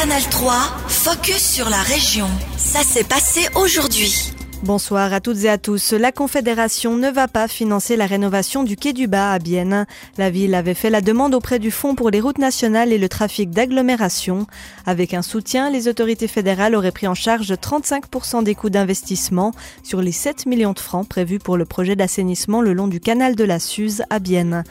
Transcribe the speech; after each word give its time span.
Canal 0.00 0.22
3, 0.30 0.52
focus 0.86 1.54
sur 1.54 1.68
la 1.68 1.82
région. 1.82 2.28
Ça 2.56 2.84
s'est 2.84 3.02
passé 3.02 3.48
aujourd'hui. 3.56 4.32
Bonsoir 4.62 5.12
à 5.12 5.18
toutes 5.18 5.42
et 5.42 5.48
à 5.48 5.58
tous. 5.58 5.92
La 5.92 6.12
Confédération 6.12 6.96
ne 6.96 7.10
va 7.10 7.26
pas 7.26 7.48
financer 7.48 7.96
la 7.96 8.06
rénovation 8.06 8.62
du 8.62 8.76
quai 8.76 8.92
du 8.92 9.08
Bas 9.08 9.32
à 9.32 9.40
Bienne. 9.40 9.86
La 10.16 10.30
ville 10.30 10.54
avait 10.54 10.74
fait 10.74 10.90
la 10.90 11.00
demande 11.00 11.34
auprès 11.34 11.58
du 11.58 11.72
Fonds 11.72 11.96
pour 11.96 12.10
les 12.10 12.20
routes 12.20 12.38
nationales 12.38 12.92
et 12.92 12.98
le 12.98 13.08
trafic 13.08 13.50
d'agglomération. 13.50 14.46
Avec 14.86 15.14
un 15.14 15.22
soutien, 15.22 15.68
les 15.68 15.88
autorités 15.88 16.28
fédérales 16.28 16.76
auraient 16.76 16.92
pris 16.92 17.08
en 17.08 17.16
charge 17.16 17.50
35% 17.50 18.44
des 18.44 18.54
coûts 18.54 18.70
d'investissement 18.70 19.50
sur 19.82 20.00
les 20.00 20.12
7 20.12 20.46
millions 20.46 20.74
de 20.74 20.78
francs 20.78 21.08
prévus 21.08 21.40
pour 21.40 21.56
le 21.56 21.64
projet 21.64 21.96
d'assainissement 21.96 22.60
le 22.60 22.72
long 22.72 22.86
du 22.86 23.00
canal 23.00 23.34
de 23.34 23.42
la 23.42 23.58
Suze 23.58 24.04
à 24.10 24.20
Bienne. 24.20 24.62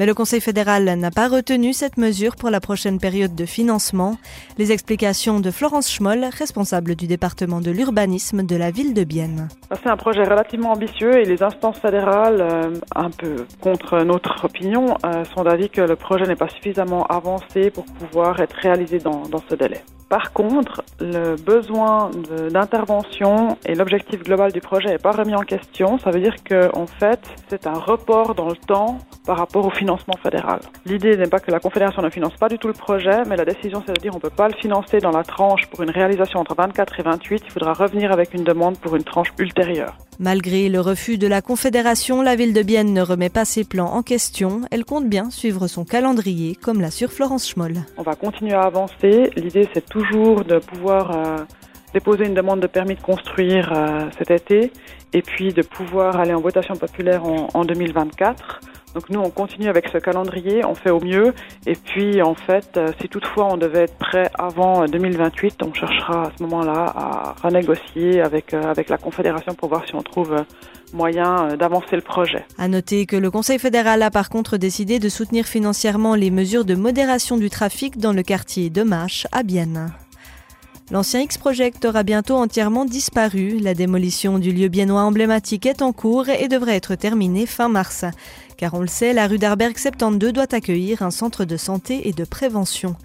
Mais 0.00 0.06
le 0.06 0.14
Conseil 0.14 0.40
fédéral 0.40 0.84
n'a 0.84 1.10
pas 1.10 1.28
retenu 1.28 1.74
cette 1.74 1.98
mesure 1.98 2.34
pour 2.34 2.48
la 2.48 2.58
prochaine 2.58 2.98
période 2.98 3.34
de 3.34 3.44
financement. 3.44 4.16
Les 4.56 4.72
explications 4.72 5.40
de 5.40 5.50
Florence 5.50 5.92
Schmoll, 5.92 6.24
responsable 6.24 6.94
du 6.94 7.06
département 7.06 7.60
de 7.60 7.70
l'urbanisme 7.70 8.42
de 8.42 8.56
la 8.56 8.70
ville 8.70 8.94
de 8.94 9.04
Bienne. 9.04 9.48
C'est 9.70 9.90
un 9.90 9.98
projet 9.98 10.24
relativement 10.24 10.72
ambitieux 10.72 11.18
et 11.18 11.26
les 11.26 11.42
instances 11.42 11.78
fédérales, 11.80 12.40
euh, 12.40 12.72
un 12.96 13.10
peu 13.10 13.44
contre 13.60 14.02
notre 14.02 14.46
opinion, 14.46 14.96
euh, 15.04 15.22
sont 15.36 15.44
d'avis 15.44 15.68
que 15.68 15.82
le 15.82 15.96
projet 15.96 16.24
n'est 16.24 16.34
pas 16.34 16.48
suffisamment 16.48 17.04
avancé 17.04 17.68
pour 17.68 17.84
pouvoir 17.84 18.40
être 18.40 18.56
réalisé 18.56 19.00
dans, 19.00 19.28
dans 19.28 19.42
ce 19.50 19.54
délai. 19.54 19.82
Par 20.10 20.32
contre, 20.32 20.82
le 20.98 21.36
besoin 21.36 22.10
d'intervention 22.50 23.56
et 23.64 23.76
l'objectif 23.76 24.24
global 24.24 24.50
du 24.50 24.60
projet 24.60 24.88
n'est 24.88 24.98
pas 24.98 25.12
remis 25.12 25.36
en 25.36 25.42
question. 25.42 26.00
Ça 26.00 26.10
veut 26.10 26.18
dire 26.18 26.34
qu'en 26.42 26.82
en 26.82 26.86
fait, 26.88 27.20
c'est 27.48 27.68
un 27.68 27.78
report 27.78 28.34
dans 28.34 28.48
le 28.48 28.56
temps 28.56 28.98
par 29.24 29.38
rapport 29.38 29.64
au 29.64 29.70
financement 29.70 30.16
fédéral. 30.20 30.58
L'idée 30.84 31.16
n'est 31.16 31.28
pas 31.28 31.38
que 31.38 31.52
la 31.52 31.60
Confédération 31.60 32.02
ne 32.02 32.10
finance 32.10 32.34
pas 32.34 32.48
du 32.48 32.58
tout 32.58 32.66
le 32.66 32.74
projet, 32.74 33.22
mais 33.28 33.36
la 33.36 33.44
décision 33.44 33.84
c'est 33.86 33.92
de 33.92 34.00
dire 34.00 34.10
on 34.12 34.16
ne 34.16 34.20
peut 34.20 34.30
pas 34.30 34.48
le 34.48 34.54
financer 34.54 34.98
dans 34.98 35.12
la 35.12 35.22
tranche 35.22 35.66
pour 35.70 35.80
une 35.82 35.90
réalisation 35.90 36.40
entre 36.40 36.56
24 36.56 36.98
et 36.98 37.02
28. 37.04 37.42
Il 37.46 37.52
faudra 37.52 37.72
revenir 37.72 38.10
avec 38.10 38.34
une 38.34 38.42
demande 38.42 38.78
pour 38.78 38.96
une 38.96 39.04
tranche 39.04 39.28
ultérieure. 39.38 39.96
Malgré 40.22 40.68
le 40.68 40.80
refus 40.80 41.16
de 41.16 41.26
la 41.26 41.40
Confédération, 41.40 42.20
la 42.20 42.36
ville 42.36 42.52
de 42.52 42.62
Bienne 42.62 42.92
ne 42.92 43.00
remet 43.00 43.30
pas 43.30 43.46
ses 43.46 43.64
plans 43.64 43.94
en 43.94 44.02
question. 44.02 44.60
Elle 44.70 44.84
compte 44.84 45.08
bien 45.08 45.30
suivre 45.30 45.66
son 45.66 45.86
calendrier, 45.86 46.56
comme 46.56 46.82
l'assure 46.82 47.10
Florence 47.10 47.48
Schmoll. 47.48 47.76
On 47.96 48.02
va 48.02 48.16
continuer 48.16 48.52
à 48.52 48.64
avancer. 48.64 49.30
L'idée, 49.36 49.66
c'est 49.72 49.88
toujours 50.00 50.44
de 50.44 50.58
pouvoir 50.58 51.10
euh, 51.10 51.44
déposer 51.92 52.24
une 52.26 52.34
demande 52.34 52.60
de 52.60 52.66
permis 52.66 52.94
de 52.94 53.00
construire 53.00 53.72
euh, 53.74 54.08
cet 54.18 54.30
été 54.30 54.72
et 55.12 55.22
puis 55.22 55.52
de 55.52 55.62
pouvoir 55.62 56.18
aller 56.18 56.34
en 56.34 56.40
votation 56.40 56.76
populaire 56.76 57.24
en, 57.24 57.48
en 57.52 57.64
2024. 57.64 58.60
Donc 58.94 59.08
nous, 59.10 59.20
on 59.20 59.30
continue 59.30 59.68
avec 59.68 59.88
ce 59.88 59.98
calendrier, 59.98 60.64
on 60.64 60.74
fait 60.74 60.90
au 60.90 61.00
mieux. 61.00 61.32
Et 61.66 61.74
puis, 61.74 62.22
en 62.22 62.34
fait, 62.34 62.76
euh, 62.76 62.88
si 63.00 63.08
toutefois 63.08 63.46
on 63.52 63.56
devait 63.56 63.84
être 63.84 63.96
prêt 63.98 64.30
avant 64.38 64.84
2028, 64.86 65.62
on 65.64 65.72
cherchera 65.72 66.24
à 66.24 66.32
ce 66.36 66.42
moment-là 66.42 66.92
à 66.94 67.34
renégocier 67.42 68.20
avec, 68.20 68.54
avec 68.54 68.88
la 68.88 68.98
Confédération 68.98 69.54
pour 69.54 69.68
voir 69.68 69.86
si 69.86 69.94
on 69.94 70.02
trouve 70.02 70.44
moyen 70.92 71.56
d'avancer 71.56 71.96
le 71.96 72.02
projet. 72.02 72.44
À 72.58 72.68
noter 72.68 73.06
que 73.06 73.16
le 73.16 73.30
Conseil 73.30 73.58
fédéral 73.58 74.02
a 74.02 74.10
par 74.10 74.28
contre 74.28 74.56
décidé 74.56 74.98
de 74.98 75.08
soutenir 75.08 75.46
financièrement 75.46 76.14
les 76.14 76.30
mesures 76.30 76.64
de 76.64 76.74
modération 76.74 77.36
du 77.36 77.50
trafic 77.50 77.98
dans 77.98 78.12
le 78.12 78.22
quartier 78.22 78.70
de 78.70 78.82
Mâche 78.82 79.26
à 79.32 79.42
Bienne. 79.42 79.92
L'ancien 80.90 81.20
X-Project 81.20 81.84
aura 81.84 82.02
bientôt 82.02 82.34
entièrement 82.34 82.84
disparu. 82.84 83.60
La 83.60 83.74
démolition 83.74 84.40
du 84.40 84.50
lieu 84.50 84.66
biennois 84.66 85.02
emblématique 85.02 85.66
est 85.66 85.82
en 85.82 85.92
cours 85.92 86.28
et 86.28 86.48
devrait 86.48 86.74
être 86.74 86.96
terminée 86.96 87.46
fin 87.46 87.68
mars. 87.68 88.04
Car 88.56 88.74
on 88.74 88.80
le 88.80 88.88
sait, 88.88 89.12
la 89.12 89.28
rue 89.28 89.38
d'Arberg 89.38 89.78
72 89.78 90.32
doit 90.32 90.52
accueillir 90.52 91.02
un 91.02 91.12
centre 91.12 91.44
de 91.44 91.56
santé 91.56 92.08
et 92.08 92.12
de 92.12 92.24
prévention. 92.24 92.96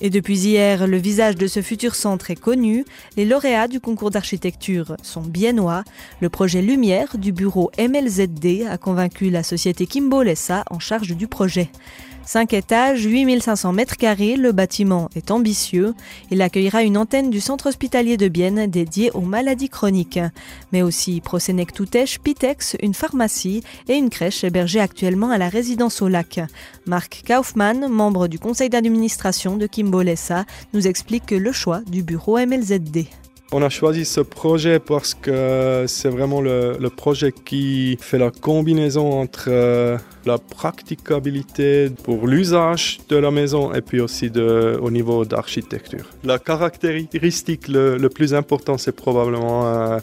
Et 0.00 0.10
depuis 0.10 0.40
hier, 0.40 0.88
le 0.88 0.96
visage 0.96 1.36
de 1.36 1.46
ce 1.46 1.62
futur 1.62 1.94
centre 1.94 2.32
est 2.32 2.40
connu. 2.40 2.84
Les 3.16 3.24
lauréats 3.24 3.68
du 3.68 3.78
concours 3.78 4.10
d'architecture 4.10 4.96
sont 5.02 5.22
biennois. 5.22 5.84
Le 6.20 6.28
projet 6.28 6.62
Lumière 6.62 7.16
du 7.16 7.30
bureau 7.30 7.70
MLZD 7.78 8.66
a 8.68 8.76
convaincu 8.76 9.30
la 9.30 9.44
société 9.44 9.86
Kimbo 9.86 10.24
Lessa 10.24 10.64
en 10.68 10.80
charge 10.80 11.14
du 11.14 11.28
projet. 11.28 11.70
5 12.26 12.54
étages, 12.54 13.04
8500 13.04 13.72
mètres 13.72 13.96
carrés, 13.96 14.36
le 14.36 14.52
bâtiment 14.52 15.10
est 15.14 15.30
ambitieux. 15.30 15.94
Il 16.30 16.40
accueillera 16.40 16.82
une 16.82 16.96
antenne 16.96 17.30
du 17.30 17.40
centre 17.40 17.68
hospitalier 17.68 18.16
de 18.16 18.28
Bienne 18.28 18.66
dédiée 18.66 19.10
aux 19.12 19.20
maladies 19.20 19.68
chroniques, 19.68 20.20
mais 20.72 20.82
aussi 20.82 21.20
Prosenec 21.20 21.72
Toutèche, 21.72 22.18
Pitex, 22.20 22.76
une 22.80 22.94
pharmacie 22.94 23.62
et 23.88 23.94
une 23.94 24.10
crèche 24.10 24.42
hébergée 24.42 24.80
actuellement 24.80 25.30
à 25.30 25.38
la 25.38 25.48
résidence 25.48 26.00
au 26.00 26.08
lac. 26.08 26.40
Marc 26.86 27.24
Kaufmann, 27.26 27.88
membre 27.88 28.26
du 28.26 28.38
conseil 28.38 28.70
d'administration 28.70 29.56
de 29.56 29.66
Kimbolessa, 29.66 30.46
nous 30.72 30.86
explique 30.86 31.30
le 31.30 31.52
choix 31.52 31.82
du 31.86 32.02
bureau 32.02 32.38
MLZD. 32.38 33.06
On 33.52 33.62
a 33.62 33.68
choisi 33.68 34.04
ce 34.04 34.20
projet 34.20 34.80
parce 34.80 35.14
que 35.14 35.84
c'est 35.86 36.08
vraiment 36.08 36.40
le, 36.40 36.88
projet 36.88 37.30
qui 37.30 37.96
fait 38.00 38.18
la 38.18 38.30
combinaison 38.30 39.20
entre 39.20 39.44
euh, 39.48 39.96
la 40.26 40.38
praticabilité 40.38 41.90
pour 42.02 42.26
l'usage 42.26 43.00
de 43.08 43.16
la 43.16 43.30
maison 43.30 43.72
et 43.74 43.80
puis 43.80 44.00
aussi 44.00 44.30
au 44.80 44.90
niveau 44.90 45.24
d'architecture. 45.24 46.06
La 46.24 46.38
caractéristique 46.38 47.68
le, 47.68 47.96
le, 47.96 48.08
plus 48.08 48.34
important, 48.34 48.78
c'est 48.78 48.92
probablement 48.92 49.66
euh, 49.66 49.98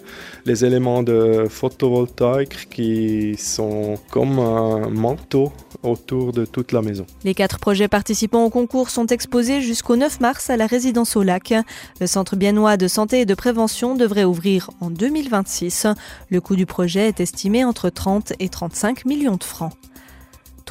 les 0.46 0.66
éléments 0.66 1.04
de 1.04 1.48
photovoltaïque 1.50 2.70
qui 2.70 3.36
sont 3.38 3.98
comme 4.10 4.40
un 4.40 4.90
manteau 4.90 5.52
autour 5.84 6.32
de 6.32 6.46
toute 6.46 6.72
la 6.72 6.82
maison. 6.82 7.06
Les 7.24 7.34
quatre 7.34 7.60
projets 7.60 7.88
participants 7.88 8.46
au 8.46 8.50
concours 8.50 8.90
sont 8.90 9.08
exposés 9.08 9.62
jusqu'au 9.62 9.96
9 9.96 10.20
mars 10.20 10.50
à 10.50 10.58
la 10.58 10.68
résidence 10.68 11.16
au 11.16 11.24
lac. 11.24 11.54
Le 12.00 12.08
centre 12.08 12.36
biennois 12.36 12.78
de 12.78 12.88
santé 12.88 13.22
et 13.22 13.26
de 13.26 13.34
prévention 13.34 13.96
devrait 13.96 14.24
ouvrir 14.24 14.70
en 14.80 14.90
2026. 14.90 15.88
Le 16.30 16.42
coût 16.42 16.56
du 16.56 16.66
projet 16.66 17.08
est 17.08 17.20
estimé 17.20 17.64
entre 17.64 17.90
30 17.90 18.34
et 18.40 18.50
35 18.50 19.06
millions 19.06 19.38
de 19.38 19.44
francs. 19.44 19.74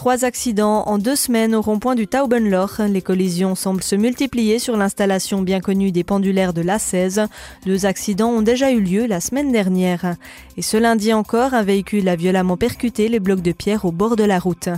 Trois 0.01 0.25
accidents 0.25 0.85
en 0.87 0.97
deux 0.97 1.15
semaines 1.15 1.55
au 1.55 1.61
rond-point 1.61 1.95
du 1.95 2.07
Taubenloch. 2.07 2.79
Les 2.79 3.03
collisions 3.03 3.55
semblent 3.55 3.83
se 3.83 3.97
multiplier 3.97 4.59
sur 4.59 4.79
l'installation 4.79 5.43
bien 5.43 5.61
connue 5.61 5.93
des 5.93 6.05
pendulaires 6.05 6.55
de 6.55 6.63
l'A16. 6.63 7.27
Deux 7.67 7.85
accidents 7.85 8.31
ont 8.31 8.41
déjà 8.41 8.71
eu 8.71 8.81
lieu 8.81 9.05
la 9.05 9.21
semaine 9.21 9.53
dernière. 9.53 10.17
Et 10.57 10.63
ce 10.63 10.79
lundi 10.79 11.13
encore, 11.13 11.53
un 11.53 11.63
véhicule 11.63 12.09
a 12.09 12.17
violemment 12.17 12.57
percuté 12.57 13.11
les 13.11 13.21
blocs 13.21 13.43
de 13.43 13.53
pierre 13.53 13.85
au 13.85 13.93
bord 13.93 14.17
de 14.17 14.25
la 14.25 14.39
route. 14.39 14.71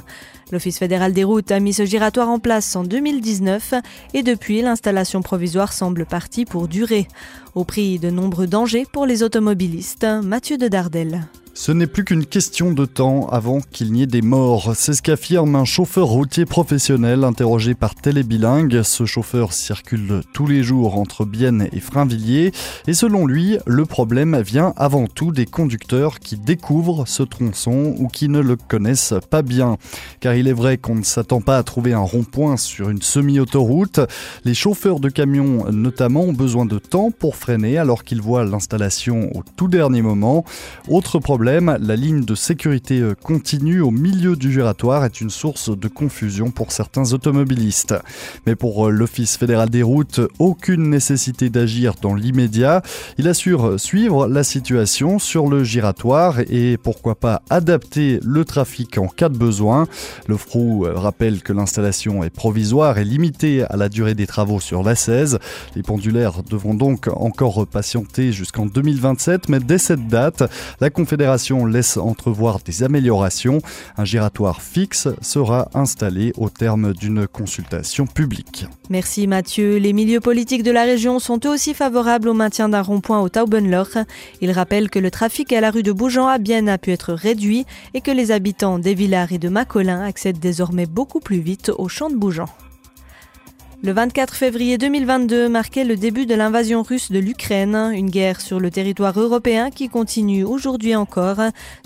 L'Office 0.50 0.80
fédéral 0.80 1.12
des 1.12 1.22
routes 1.22 1.52
a 1.52 1.60
mis 1.60 1.72
ce 1.72 1.84
giratoire 1.84 2.28
en 2.28 2.40
place 2.40 2.74
en 2.74 2.82
2019 2.82 3.74
et 4.14 4.24
depuis, 4.24 4.60
l'installation 4.60 5.22
provisoire 5.22 5.72
semble 5.72 6.04
partie 6.04 6.46
pour 6.46 6.66
durer. 6.66 7.06
Au 7.54 7.62
prix 7.62 8.00
de 8.00 8.10
nombreux 8.10 8.48
dangers 8.48 8.86
pour 8.92 9.06
les 9.06 9.22
automobilistes, 9.22 10.04
Mathieu 10.24 10.58
de 10.58 10.66
Dardel. 10.66 11.28
Ce 11.54 11.70
n'est 11.70 11.86
plus 11.86 12.04
qu'une 12.04 12.24
question 12.24 12.72
de 12.72 12.86
temps 12.86 13.28
avant 13.28 13.60
qu'il 13.60 13.92
n'y 13.92 14.02
ait 14.02 14.06
des 14.06 14.22
morts. 14.22 14.72
C'est 14.74 14.94
ce 14.94 15.02
qu'affirme 15.02 15.54
un 15.54 15.66
chauffeur 15.66 16.06
routier 16.06 16.46
professionnel 16.46 17.24
interrogé 17.24 17.74
par 17.74 17.94
Télébilingue. 17.94 18.82
Ce 18.82 19.04
chauffeur 19.04 19.52
circule 19.52 20.22
tous 20.32 20.46
les 20.46 20.62
jours 20.62 20.98
entre 20.98 21.26
Bienne 21.26 21.68
et 21.70 21.80
Frainvilliers. 21.80 22.52
Et 22.86 22.94
selon 22.94 23.26
lui, 23.26 23.58
le 23.66 23.84
problème 23.84 24.40
vient 24.40 24.72
avant 24.78 25.06
tout 25.06 25.30
des 25.30 25.44
conducteurs 25.44 26.20
qui 26.20 26.38
découvrent 26.38 27.06
ce 27.06 27.22
tronçon 27.22 27.96
ou 27.98 28.08
qui 28.08 28.30
ne 28.30 28.40
le 28.40 28.56
connaissent 28.56 29.14
pas 29.28 29.42
bien. 29.42 29.76
Car 30.20 30.34
il 30.34 30.48
est 30.48 30.54
vrai 30.54 30.78
qu'on 30.78 30.94
ne 30.94 31.04
s'attend 31.04 31.42
pas 31.42 31.58
à 31.58 31.62
trouver 31.62 31.92
un 31.92 31.98
rond-point 31.98 32.56
sur 32.56 32.88
une 32.88 33.02
semi-autoroute. 33.02 34.00
Les 34.46 34.54
chauffeurs 34.54 35.00
de 35.00 35.10
camions 35.10 35.70
notamment 35.70 36.22
ont 36.22 36.32
besoin 36.32 36.64
de 36.64 36.78
temps 36.78 37.10
pour 37.10 37.36
freiner 37.36 37.76
alors 37.76 38.04
qu'ils 38.04 38.22
voient 38.22 38.46
l'installation 38.46 39.30
au 39.36 39.42
tout 39.56 39.68
dernier 39.68 40.00
moment. 40.00 40.46
Autre 40.88 41.18
problème 41.18 41.41
la 41.44 41.96
ligne 41.96 42.24
de 42.24 42.34
sécurité 42.34 43.00
euh, 43.00 43.14
continue 43.14 43.80
au 43.80 43.90
milieu 43.90 44.36
du 44.36 44.52
giratoire 44.52 45.04
est 45.04 45.20
une 45.20 45.30
source 45.30 45.76
de 45.76 45.88
confusion 45.88 46.50
pour 46.50 46.70
certains 46.70 47.12
automobilistes. 47.12 47.94
Mais 48.46 48.54
pour 48.54 48.86
euh, 48.86 48.90
l'Office 48.90 49.36
fédéral 49.36 49.68
des 49.68 49.82
routes, 49.82 50.20
aucune 50.38 50.88
nécessité 50.88 51.50
d'agir 51.50 51.94
dans 52.00 52.14
l'immédiat. 52.14 52.82
Il 53.18 53.26
assure 53.26 53.80
suivre 53.80 54.28
la 54.28 54.44
situation 54.44 55.18
sur 55.18 55.48
le 55.48 55.64
giratoire 55.64 56.40
et 56.48 56.76
pourquoi 56.76 57.16
pas 57.16 57.42
adapter 57.50 58.20
le 58.22 58.44
trafic 58.44 58.98
en 58.98 59.08
cas 59.08 59.28
de 59.28 59.36
besoin. 59.36 59.88
Le 60.28 60.36
FROU 60.36 60.86
euh, 60.86 60.92
rappelle 60.94 61.42
que 61.42 61.52
l'installation 61.52 62.22
est 62.22 62.30
provisoire 62.30 62.98
et 62.98 63.04
limitée 63.04 63.64
à 63.64 63.76
la 63.76 63.88
durée 63.88 64.14
des 64.14 64.28
travaux 64.28 64.60
sur 64.60 64.84
la 64.84 64.94
16. 64.94 65.40
Les 65.74 65.82
pendulaires 65.82 66.44
devront 66.48 66.74
donc 66.74 67.08
encore 67.08 67.66
patienter 67.66 68.32
jusqu'en 68.32 68.66
2027, 68.66 69.48
mais 69.48 69.58
dès 69.58 69.78
cette 69.78 70.06
date, 70.06 70.44
la 70.80 70.90
Confédération 70.90 71.31
laisse 71.66 71.96
entrevoir 71.96 72.60
des 72.64 72.82
améliorations. 72.82 73.60
Un 73.96 74.04
giratoire 74.04 74.62
fixe 74.62 75.08
sera 75.20 75.68
installé 75.74 76.32
au 76.36 76.48
terme 76.48 76.92
d'une 76.92 77.26
consultation 77.26 78.06
publique. 78.06 78.66
Merci 78.90 79.26
Mathieu. 79.26 79.76
Les 79.76 79.92
milieux 79.92 80.20
politiques 80.20 80.62
de 80.62 80.70
la 80.70 80.84
région 80.84 81.18
sont 81.18 81.40
eux 81.44 81.50
aussi 81.50 81.74
favorables 81.74 82.28
au 82.28 82.34
maintien 82.34 82.68
d'un 82.68 82.82
rond-point 82.82 83.20
au 83.20 83.28
Taubenloch. 83.28 83.96
Ils 84.40 84.52
rappellent 84.52 84.90
que 84.90 84.98
le 84.98 85.10
trafic 85.10 85.52
à 85.52 85.60
la 85.60 85.70
rue 85.70 85.82
de 85.82 85.92
Bougeant 85.92 86.28
à 86.28 86.38
Bienne 86.38 86.68
a 86.68 86.78
pu 86.78 86.90
être 86.92 87.12
réduit 87.12 87.66
et 87.94 88.00
que 88.00 88.10
les 88.10 88.30
habitants 88.30 88.78
des 88.78 88.94
Villars 88.94 89.32
et 89.32 89.38
de 89.38 89.48
Macolin 89.48 90.02
accèdent 90.02 90.38
désormais 90.38 90.86
beaucoup 90.86 91.20
plus 91.20 91.40
vite 91.40 91.70
au 91.76 91.88
champ 91.88 92.10
de 92.10 92.16
Bougeant. 92.16 92.48
Le 93.84 93.92
24 93.92 94.36
février 94.36 94.78
2022 94.78 95.48
marquait 95.48 95.82
le 95.82 95.96
début 95.96 96.24
de 96.24 96.36
l'invasion 96.36 96.84
russe 96.84 97.10
de 97.10 97.18
l'Ukraine, 97.18 97.74
une 97.92 98.10
guerre 98.10 98.40
sur 98.40 98.60
le 98.60 98.70
territoire 98.70 99.18
européen 99.18 99.72
qui 99.72 99.88
continue 99.88 100.44
aujourd'hui 100.44 100.94
encore. 100.94 101.40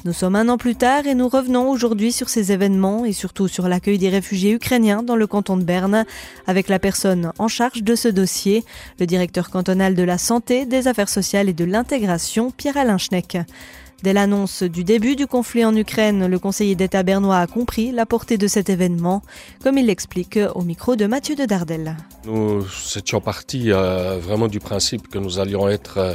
Nous 0.04 0.12
sommes 0.12 0.36
un 0.36 0.50
an 0.50 0.58
plus 0.58 0.74
tard 0.74 1.06
et 1.06 1.14
nous 1.14 1.30
revenons 1.30 1.70
aujourd'hui 1.70 2.12
sur 2.12 2.28
ces 2.28 2.52
événements 2.52 3.06
et 3.06 3.14
surtout 3.14 3.48
sur 3.48 3.66
l'accueil 3.66 3.96
des 3.96 4.10
réfugiés 4.10 4.52
ukrainiens 4.52 5.02
dans 5.02 5.16
le 5.16 5.26
canton 5.26 5.56
de 5.56 5.64
Berne, 5.64 6.04
avec 6.46 6.68
la 6.68 6.78
personne 6.78 7.32
en 7.38 7.48
charge 7.48 7.82
de 7.82 7.94
ce 7.94 8.08
dossier, 8.08 8.62
le 9.00 9.06
directeur 9.06 9.48
cantonal 9.48 9.94
de 9.94 10.02
la 10.02 10.18
santé, 10.18 10.66
des 10.66 10.88
affaires 10.88 11.08
sociales 11.08 11.48
et 11.48 11.54
de 11.54 11.64
l'intégration, 11.64 12.50
Pierre-Alain 12.50 12.98
Schneck. 12.98 13.38
Dès 14.02 14.12
l'annonce 14.12 14.62
du 14.62 14.84
début 14.84 15.16
du 15.16 15.26
conflit 15.26 15.64
en 15.64 15.74
Ukraine, 15.74 16.26
le 16.26 16.38
conseiller 16.38 16.74
d'État 16.74 17.02
bernois 17.02 17.38
a 17.38 17.46
compris 17.46 17.92
la 17.92 18.04
portée 18.04 18.36
de 18.36 18.46
cet 18.46 18.68
événement, 18.68 19.22
comme 19.62 19.78
il 19.78 19.86
l'explique 19.86 20.38
au 20.54 20.62
micro 20.62 20.96
de 20.96 21.06
Mathieu 21.06 21.34
de 21.34 21.46
Dardel. 21.46 21.96
Nous 22.26 22.66
étions 22.94 23.22
partis 23.22 23.72
euh, 23.72 24.18
vraiment 24.20 24.48
du 24.48 24.60
principe 24.60 25.08
que 25.08 25.18
nous 25.18 25.38
allions 25.38 25.66
être 25.68 25.96
euh, 25.96 26.14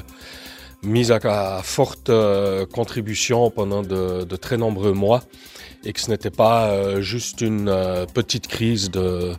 mis 0.83 1.11
à, 1.11 1.61
forte 1.63 2.09
euh, 2.09 2.67
contribution 2.67 3.49
pendant 3.49 3.81
de, 3.81 4.35
très 4.35 4.57
nombreux 4.57 4.93
mois 4.93 5.23
et 5.83 5.91
que 5.91 5.99
ce 5.99 6.11
n'était 6.11 6.29
pas 6.29 7.01
juste 7.01 7.41
une 7.41 7.65
petite 8.13 8.45
crise 8.45 8.91
de 8.91 9.33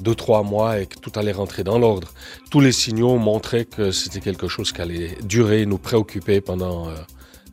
deux, 0.00 0.16
trois 0.16 0.42
mois 0.42 0.80
et 0.80 0.86
que 0.86 0.98
tout 0.98 1.12
allait 1.14 1.30
rentrer 1.30 1.62
dans 1.62 1.78
l'ordre. 1.78 2.08
Tous 2.50 2.58
les 2.58 2.72
signaux 2.72 3.16
montraient 3.18 3.64
que 3.64 3.92
c'était 3.92 4.18
quelque 4.18 4.48
chose 4.48 4.72
qui 4.72 4.80
allait 4.80 5.16
durer, 5.22 5.66
nous 5.66 5.78
préoccuper 5.78 6.40
pendant 6.40 6.88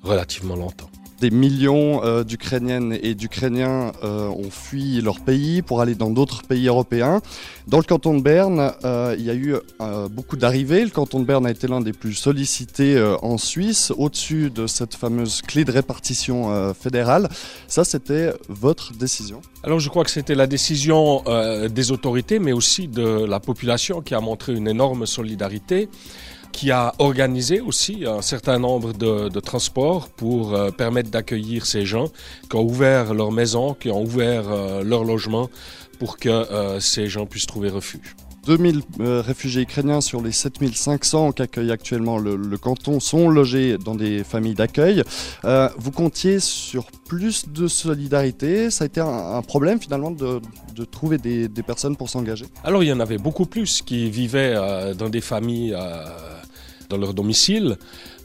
relativement 0.04 0.56
longtemps. 0.56 0.90
Des 1.22 1.30
millions 1.30 2.04
euh, 2.04 2.24
d'Ukrainiennes 2.24 2.98
et 3.00 3.14
d'Ukrainiens 3.14 3.92
euh, 4.04 4.28
ont 4.30 4.50
fui 4.50 5.00
leur 5.02 5.20
pays 5.20 5.62
pour 5.62 5.80
aller 5.80 5.94
dans 5.94 6.10
d'autres 6.10 6.42
pays 6.42 6.68
européens. 6.68 7.22
Dans 7.68 7.78
le 7.78 7.84
canton 7.84 8.18
de 8.18 8.24
Berne, 8.24 8.74
euh, 8.84 9.16
il 9.20 9.24
y 9.26 9.30
a 9.30 9.36
eu 9.36 9.54
beaucoup 10.10 10.36
d'arrivées. 10.36 10.84
Le 10.84 10.90
canton 10.90 11.20
de 11.20 11.26
Berne 11.26 11.46
a 11.46 11.52
été 11.52 11.68
l'un 11.68 11.80
des 11.80 11.94
plus 11.94 12.16
sollicités 12.16 13.00
en 13.22 13.38
Suisse, 13.38 13.94
au-dessus 13.96 14.50
de 14.50 14.66
cette 14.66 14.96
fameuse 14.96 15.44
clé 15.44 15.64
de 15.64 15.72
répartition 15.72 16.74
fédérale. 16.74 17.30
Ça, 17.68 17.84
c'était 17.84 18.34
votre 18.50 18.94
décision 18.94 19.42
Alors, 19.64 19.80
je 19.80 19.90
crois 19.90 20.04
que 20.04 20.10
c'était 20.10 20.36
la 20.36 20.48
décision 20.48 21.24
des 21.70 21.92
autorités, 21.92 22.40
mais 22.40 22.52
aussi 22.52 22.88
de 22.88 23.26
la 23.26 23.40
population 23.40 24.02
qui 24.02 24.16
a 24.16 24.22
montré 24.22 24.54
une 24.54 24.68
énorme 24.68 25.06
solidarité 25.06 25.88
qui 26.52 26.72
a 26.72 26.94
organisé 27.00 27.62
aussi 27.62 28.06
un 28.06 28.22
certain 28.22 28.60
nombre 28.60 28.94
de, 28.94 29.40
transports 29.40 30.10
pour 30.10 30.54
euh, 30.54 30.70
permettre 30.70 31.10
d'accueillir 31.10 31.66
ces 31.66 31.86
gens, 31.86 32.10
qui 32.50 32.56
ont 32.56 32.64
ouvert 32.64 33.14
leur 33.14 33.32
maison, 33.32 33.74
qui 33.74 33.90
ont 33.90 34.04
ouvert 34.04 34.44
euh, 34.48 34.84
leur 34.84 35.04
logement 35.04 35.50
pour 36.00 36.18
que 36.18 36.30
euh, 36.30 36.80
ces 36.80 37.08
gens 37.08 37.26
puissent 37.26 37.48
trouver 37.48 37.70
refuge. 37.70 38.16
2000 38.48 38.82
réfugiés 39.00 39.62
ukrainiens 39.62 40.02
sur 40.02 40.20
les 40.20 40.32
7500 40.32 41.32
qu'accueille 41.34 41.72
actuellement 41.72 42.18
le, 42.18 42.58
canton 42.58 43.00
sont 43.00 43.30
logés 43.30 43.78
dans 43.78 43.94
des 43.94 44.24
familles 44.24 44.56
d'accueil. 44.56 45.04
vous 45.78 45.92
comptiez 45.92 46.40
sur 46.40 46.88
plus 47.08 47.50
de 47.50 47.68
solidarité. 47.68 48.72
Ça 48.72 48.86
a 48.86 48.88
été 48.88 49.00
un, 49.00 49.44
problème 49.44 49.80
finalement 49.80 50.10
de, 50.10 50.42
trouver 50.90 51.20
des, 51.20 51.50
des, 51.50 51.62
personnes 51.62 51.96
pour 51.96 52.10
s'engager? 52.10 52.48
Alors 52.64 52.82
il 52.82 52.90
y 52.90 52.94
en 52.94 53.00
avait 53.00 53.20
beaucoup 53.20 53.46
plus 53.46 53.84
qui 53.84 54.10
vivaient 54.10 54.56
dans 54.98 55.10
des 55.10 55.22
familles 55.22 55.76
dans 56.92 56.98
leur 56.98 57.14
domicile. 57.14 57.78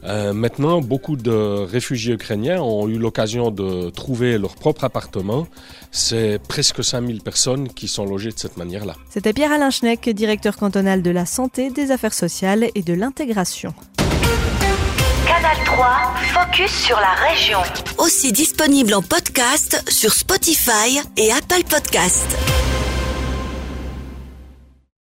Euh, 0.03 0.33
maintenant, 0.33 0.81
beaucoup 0.81 1.15
de 1.15 1.31
réfugiés 1.31 2.13
ukrainiens 2.13 2.61
ont 2.61 2.87
eu 2.87 2.97
l'occasion 2.97 3.49
de 3.49 3.89
trouver 3.89 4.37
leur 4.37 4.55
propre 4.55 4.83
appartement. 4.83 5.47
C'est 5.91 6.39
presque 6.47 6.83
5000 6.83 7.21
personnes 7.21 7.69
qui 7.69 7.87
sont 7.87 8.05
logées 8.05 8.31
de 8.31 8.39
cette 8.39 8.57
manière-là. 8.57 8.95
C'était 9.09 9.33
Pierre-Alain 9.33 9.71
Schneck, 9.71 10.09
directeur 10.09 10.57
cantonal 10.57 11.01
de 11.01 11.11
la 11.11 11.25
santé, 11.25 11.71
des 11.71 11.91
affaires 11.91 12.13
sociales 12.13 12.69
et 12.75 12.83
de 12.83 12.93
l'intégration. 12.93 13.73
Canal 15.25 15.57
3, 15.65 15.87
focus 16.33 16.71
sur 16.71 16.97
la 16.97 17.13
région. 17.29 17.59
Aussi 17.97 18.31
disponible 18.31 18.93
en 18.93 19.01
podcast 19.01 19.83
sur 19.89 20.13
Spotify 20.13 20.99
et 21.17 21.31
Apple 21.31 21.63
Podcast. 21.69 22.27